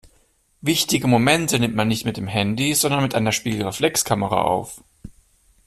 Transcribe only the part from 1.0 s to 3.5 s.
Momente nimmt man nicht mit dem Handy, sondern mit einer